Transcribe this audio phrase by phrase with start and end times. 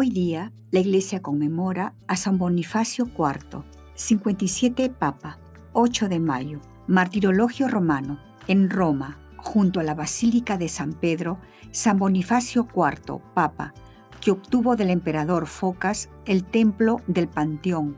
[0.00, 3.64] Hoy día, la Iglesia conmemora a San Bonifacio IV,
[3.96, 5.40] 57 Papa,
[5.72, 11.40] 8 de mayo, Martirologio Romano, en Roma, junto a la Basílica de San Pedro,
[11.72, 13.74] San Bonifacio IV, Papa,
[14.20, 17.96] que obtuvo del emperador Focas el templo del Panteón,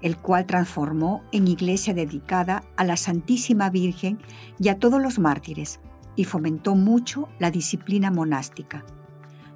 [0.00, 4.18] el cual transformó en iglesia dedicada a la Santísima Virgen
[4.58, 5.80] y a todos los mártires,
[6.16, 8.86] y fomentó mucho la disciplina monástica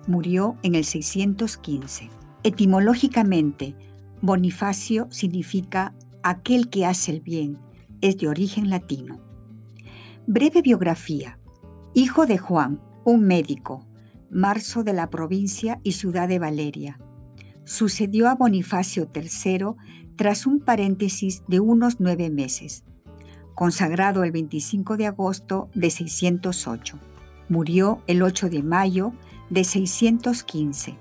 [0.06, 2.10] murió en el 615.
[2.42, 3.74] Etimológicamente,
[4.22, 7.58] Bonifacio significa aquel que hace el bien,
[8.00, 9.20] es de origen latino.
[10.26, 11.38] Breve biografía.
[11.94, 13.86] Hijo de Juan, un médico,
[14.30, 16.98] marzo de la provincia y ciudad de Valeria.
[17.64, 19.76] Sucedió a Bonifacio III
[20.16, 22.84] tras un paréntesis de unos nueve meses.
[23.54, 26.98] Consagrado el 25 de agosto de 608.
[27.48, 29.12] Murió el 8 de mayo
[29.50, 30.98] de 615.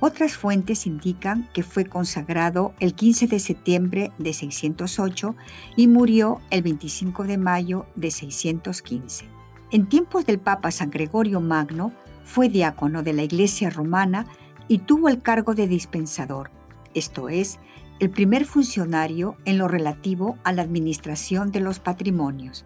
[0.00, 5.36] Otras fuentes indican que fue consagrado el 15 de septiembre de 608
[5.76, 9.26] y murió el 25 de mayo de 615.
[9.70, 11.92] En tiempos del Papa San Gregorio Magno,
[12.24, 14.26] fue diácono de la Iglesia romana
[14.68, 16.50] y tuvo el cargo de dispensador,
[16.94, 17.58] esto es,
[18.00, 22.64] el primer funcionario en lo relativo a la administración de los patrimonios.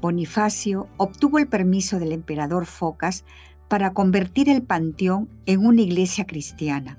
[0.00, 3.24] Bonifacio obtuvo el permiso del emperador Focas
[3.68, 6.98] para convertir el panteón en una iglesia cristiana.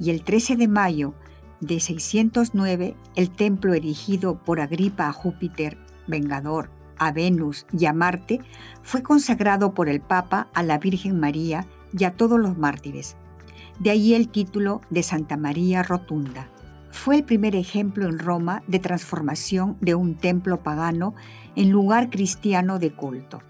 [0.00, 1.14] Y el 13 de mayo
[1.60, 8.40] de 609, el templo erigido por Agripa a Júpiter, Vengador, a Venus y a Marte,
[8.82, 11.66] fue consagrado por el Papa a la Virgen María
[11.96, 13.16] y a todos los mártires.
[13.78, 16.48] De ahí el título de Santa María Rotunda.
[16.90, 21.14] Fue el primer ejemplo en Roma de transformación de un templo pagano
[21.56, 23.40] en lugar cristiano de culto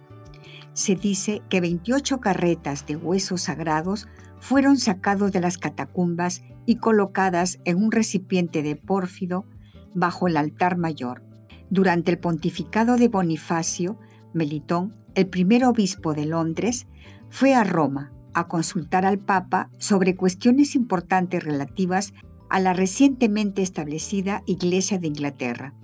[0.75, 4.09] se dice que 28 carretas de huesos sagrados
[4.39, 9.47] fueron sacados de las catacumbas y colocadas en un recipiente de pórfido
[9.95, 11.23] bajo el altar mayor.
[11.71, 13.99] Durante el pontificado de Bonifacio,
[14.35, 16.87] Melitón, el primer obispo de Londres,
[17.31, 22.13] fue a Roma a consultar al Papa sobre cuestiones importantes relativas
[22.51, 25.75] a la recientemente establecida Iglesia de Inglaterra.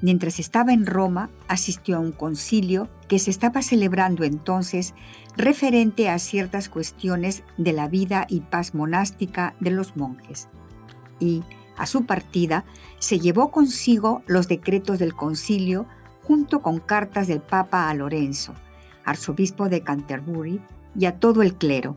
[0.00, 4.94] Mientras estaba en Roma, asistió a un concilio que se estaba celebrando entonces
[5.36, 10.48] referente a ciertas cuestiones de la vida y paz monástica de los monjes.
[11.20, 11.42] Y,
[11.76, 12.64] a su partida,
[12.98, 15.86] se llevó consigo los decretos del concilio
[16.22, 18.54] junto con cartas del Papa a Lorenzo,
[19.04, 20.60] arzobispo de Canterbury,
[20.96, 21.96] y a todo el clero,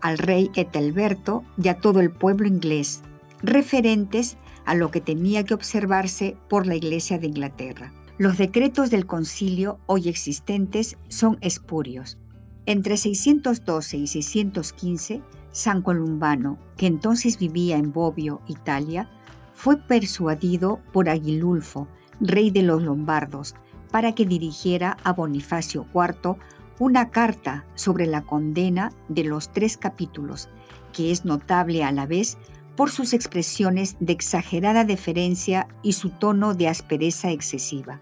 [0.00, 3.02] al rey Etelberto y a todo el pueblo inglés,
[3.42, 4.36] referentes
[4.68, 7.90] a lo que tenía que observarse por la Iglesia de Inglaterra.
[8.18, 12.18] Los decretos del concilio hoy existentes son espurios.
[12.66, 19.08] Entre 612 y 615, San Columbano, que entonces vivía en Bobbio, Italia,
[19.54, 21.88] fue persuadido por Aguilulfo,
[22.20, 23.54] rey de los lombardos,
[23.90, 26.36] para que dirigiera a Bonifacio IV
[26.78, 30.50] una carta sobre la condena de los tres capítulos,
[30.92, 32.36] que es notable a la vez
[32.78, 38.00] por sus expresiones de exagerada deferencia y su tono de aspereza excesiva.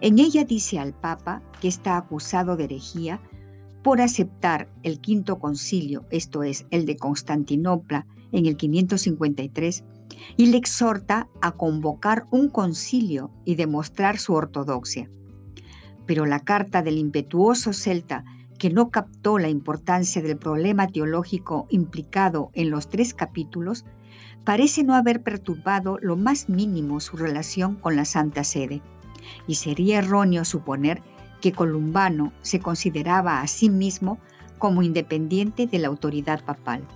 [0.00, 3.20] En ella dice al Papa que está acusado de herejía
[3.84, 9.84] por aceptar el quinto concilio, esto es, el de Constantinopla, en el 553,
[10.36, 15.08] y le exhorta a convocar un concilio y demostrar su ortodoxia.
[16.04, 18.24] Pero la carta del impetuoso celta
[18.62, 23.84] que no captó la importancia del problema teológico implicado en los tres capítulos,
[24.44, 28.80] parece no haber perturbado lo más mínimo su relación con la Santa Sede,
[29.48, 31.02] y sería erróneo suponer
[31.40, 34.20] que Columbano se consideraba a sí mismo
[34.58, 36.86] como independiente de la autoridad papal.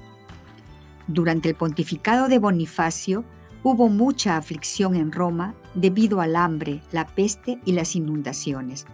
[1.08, 3.24] Durante el pontificado de Bonifacio
[3.64, 8.86] hubo mucha aflicción en Roma debido al hambre, la peste y las inundaciones.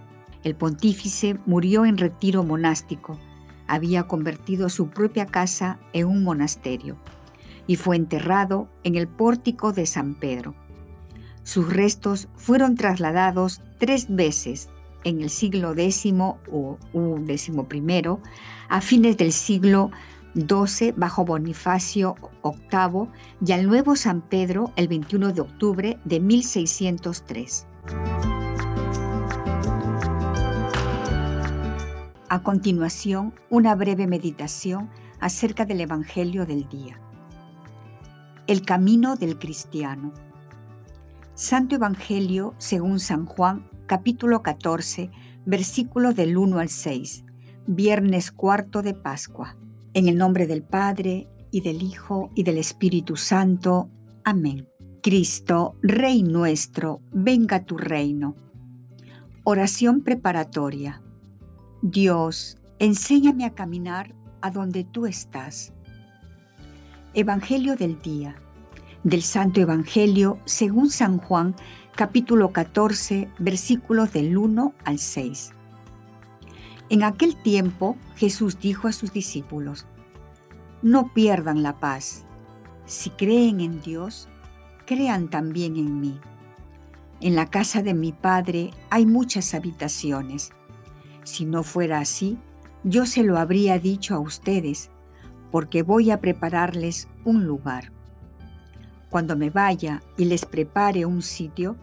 [0.44, 3.18] El pontífice murió en retiro monástico,
[3.66, 6.96] había convertido su propia casa en un monasterio
[7.66, 10.54] y fue enterrado en el pórtico de San Pedro.
[11.44, 14.68] Sus restos fueron trasladados tres veces
[15.04, 16.12] en el siglo X
[16.50, 18.18] o XI
[18.68, 19.90] a fines del siglo
[20.34, 23.08] 12 bajo Bonifacio VIII
[23.44, 27.66] y al nuevo San Pedro el 21 de octubre de 1603.
[32.32, 34.88] A continuación, una breve meditación
[35.20, 36.98] acerca del Evangelio del día.
[38.46, 40.14] El camino del cristiano.
[41.34, 45.10] Santo Evangelio según San Juan, capítulo 14,
[45.44, 47.26] versículos del 1 al 6,
[47.66, 49.58] viernes cuarto de Pascua.
[49.92, 53.90] En el nombre del Padre, y del Hijo, y del Espíritu Santo.
[54.24, 54.70] Amén.
[55.02, 58.36] Cristo, Rey nuestro, venga tu reino.
[59.44, 61.02] Oración preparatoria.
[61.84, 65.72] Dios, enséñame a caminar a donde tú estás.
[67.12, 68.36] Evangelio del día.
[69.02, 71.56] Del Santo Evangelio según San Juan,
[71.96, 75.54] capítulo 14, versículos del 1 al 6.
[76.88, 79.86] En aquel tiempo Jesús dijo a sus discípulos,
[80.82, 82.24] No pierdan la paz.
[82.86, 84.28] Si creen en Dios,
[84.86, 86.20] crean también en mí.
[87.20, 90.52] En la casa de mi Padre hay muchas habitaciones.
[91.24, 92.38] Si no fuera así,
[92.84, 94.90] yo se lo habría dicho a ustedes,
[95.50, 97.92] porque voy a prepararles un lugar.
[99.10, 101.76] Cuando me vaya y les prepare un sitio,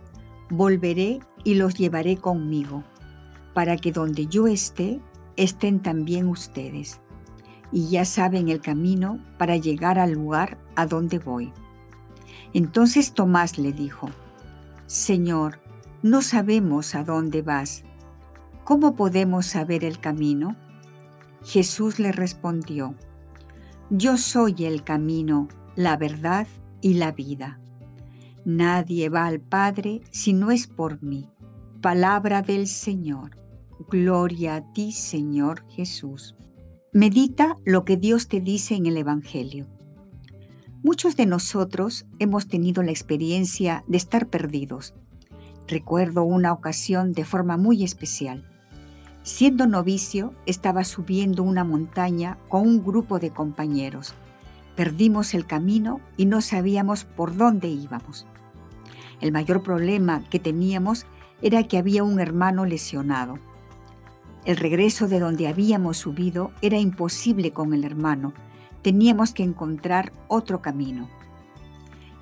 [0.50, 2.84] volveré y los llevaré conmigo
[3.54, 5.02] para que donde yo esté,
[5.36, 7.02] estén también ustedes.
[7.72, 11.52] Y ya saben el camino para llegar al lugar a donde voy.
[12.54, 14.10] Entonces Tomás le dijo,
[14.88, 15.60] Señor,
[16.02, 17.84] no sabemos a dónde vas.
[18.70, 20.56] ¿Cómo podemos saber el camino?
[21.44, 22.94] Jesús le respondió,
[23.90, 26.46] Yo soy el camino, la verdad
[26.80, 27.60] y la vida.
[28.46, 31.32] Nadie va al Padre si no es por mí.
[31.82, 33.32] Palabra del Señor.
[33.90, 36.36] Gloria a ti, Señor Jesús.
[36.94, 39.66] Medita lo que Dios te dice en el Evangelio.
[40.84, 44.94] Muchos de nosotros hemos tenido la experiencia de estar perdidos.
[45.68, 48.49] Recuerdo una ocasión de forma muy especial.
[49.24, 54.14] Siendo novicio, estaba subiendo una montaña con un grupo de compañeros.
[54.76, 58.26] Perdimos el camino y no sabíamos por dónde íbamos.
[59.20, 61.06] El mayor problema que teníamos
[61.42, 63.38] era que había un hermano lesionado.
[64.46, 68.34] El regreso de donde habíamos subido era imposible con el hermano.
[68.82, 71.10] Teníamos que encontrar otro camino.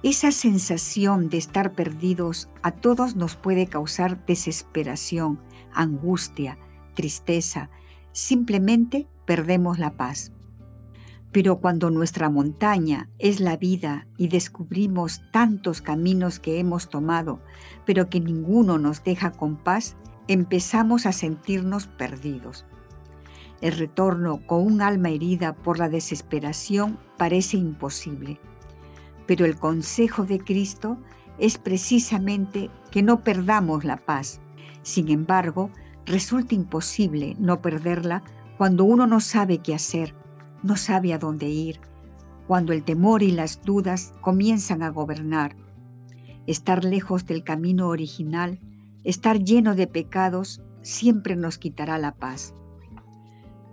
[0.02, 5.40] Esa sensación de estar perdidos a todos nos puede causar desesperación,
[5.74, 6.58] angustia,
[6.98, 7.70] tristeza.
[8.12, 10.32] Simplemente perdemos la paz.
[11.32, 17.40] Pero cuando nuestra montaña es la vida y descubrimos tantos caminos que hemos tomado,
[17.86, 19.96] pero que ninguno nos deja con paz,
[20.28, 22.66] empezamos a sentirnos perdidos.
[23.62, 28.40] El retorno con un alma herida por la desesperación parece imposible,
[29.28, 30.98] pero el consejo de Cristo
[31.38, 34.40] es precisamente que no perdamos la paz.
[34.82, 35.70] Sin embargo,
[36.08, 38.24] resulta imposible no perderla
[38.58, 40.16] cuando uno no sabe qué hacer,
[40.64, 41.80] no sabe a dónde ir,
[42.48, 45.56] cuando el temor y las dudas comienzan a gobernar.
[46.48, 48.60] Estar lejos del camino original
[49.08, 52.54] Estar lleno de pecados siempre nos quitará la paz.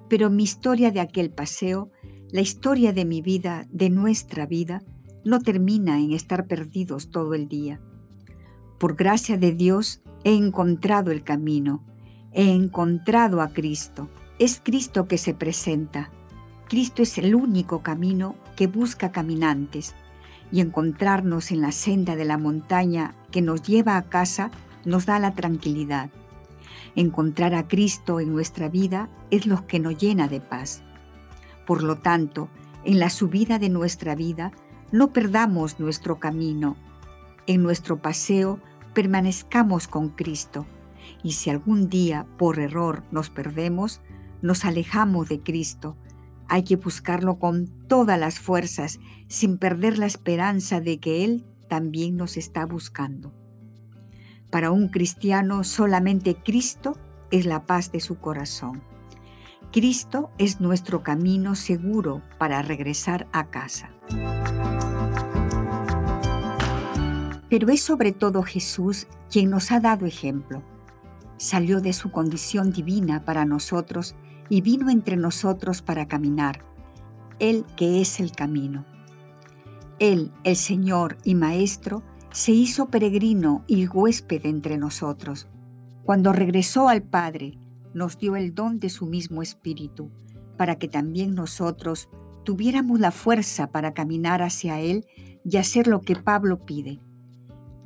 [0.09, 1.91] Pero mi historia de aquel paseo,
[2.31, 4.85] la historia de mi vida, de nuestra vida,
[5.25, 7.81] no termina en estar perdidos todo el día.
[8.79, 11.85] Por gracia de Dios he encontrado el camino,
[12.35, 14.09] he encontrado a Cristo.
[14.39, 16.11] Es Cristo que se presenta.
[16.69, 19.95] Cristo es el único camino que busca caminantes
[20.51, 24.51] y encontrarnos en la senda de la montaña que nos lleva a casa
[24.85, 26.11] nos da la tranquilidad.
[26.97, 30.83] Encontrar a Cristo en nuestra vida es lo que nos llena de paz.
[31.67, 32.49] Por lo tanto,
[32.85, 34.53] en la subida de nuestra vida,
[34.93, 36.77] no perdamos nuestro camino.
[37.47, 38.59] En nuestro paseo,
[38.93, 40.67] permanezcamos con Cristo.
[41.23, 44.01] Y si algún día, por error, nos perdemos,
[44.43, 45.97] nos alejamos de Cristo,
[46.49, 52.17] hay que buscarlo con todas las fuerzas, sin perder la esperanza de que Él también
[52.17, 53.33] nos está buscando.
[54.51, 56.97] Para un cristiano solamente Cristo
[57.31, 58.83] es la paz de su corazón.
[59.73, 63.91] Cristo es nuestro camino seguro para regresar a casa.
[67.49, 70.63] Pero es sobre todo Jesús quien nos ha dado ejemplo.
[71.37, 74.15] Salió de su condición divina para nosotros
[74.49, 76.65] y vino entre nosotros para caminar.
[77.39, 78.85] Él que es el camino.
[79.99, 85.49] Él, el Señor y Maestro, se hizo peregrino y huésped entre nosotros.
[86.05, 87.59] Cuando regresó al Padre,
[87.95, 90.11] nos dio el don de su mismo Espíritu,
[90.57, 92.09] para que también nosotros
[92.45, 95.07] tuviéramos la fuerza para caminar hacia Él
[95.45, 97.01] y hacer lo que Pablo pide,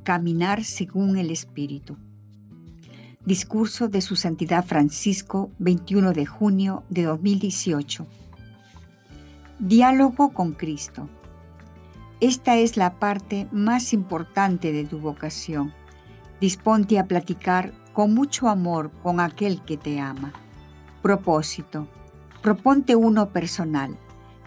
[0.03, 1.97] caminar según el Espíritu.
[3.29, 8.07] Discurso de Su Santidad Francisco, 21 de junio de 2018.
[9.59, 11.11] Diálogo con Cristo.
[12.21, 15.75] Esta es la parte más importante de tu vocación.
[16.41, 20.33] Disponte a platicar con mucho amor con aquel que te ama.
[21.03, 21.87] Propósito.
[22.41, 23.99] Proponte uno personal,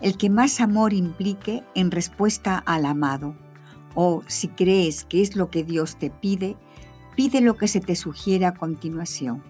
[0.02, 3.36] el que más amor implique en respuesta al amado.
[3.94, 6.58] O si crees que es lo que Dios te pide,
[7.22, 9.44] pide lo que se te sugiere a continuación.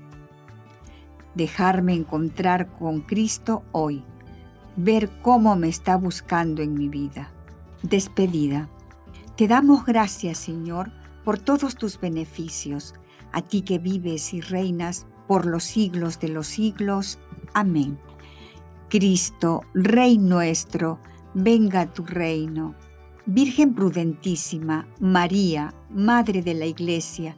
[1.36, 4.04] Dejarme encontrar con Cristo hoy,
[4.75, 7.32] ver cómo me está buscando en mi vida.
[7.82, 8.68] Despedida.
[9.38, 10.92] Te damos gracias, Señor,
[11.24, 12.94] por todos tus beneficios,
[13.32, 17.20] a ti que vives y reinas por los siglos de los siglos.
[17.54, 17.98] Amén.
[18.90, 21.00] Cristo, Rey nuestro,
[21.34, 22.75] venga a tu reino.
[23.25, 27.38] Virgen prudentísima, María, Madre de la Iglesia,